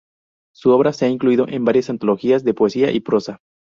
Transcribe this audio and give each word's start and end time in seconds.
Su 0.55 0.71
obra 0.71 0.93
se 0.93 1.05
ha 1.05 1.09
incluido 1.09 1.47
en 1.47 1.63
varias 1.63 1.91
antologías 1.91 2.43
de 2.43 2.55
poesía 2.55 2.89
y 2.89 3.01
prosa. 3.01 3.37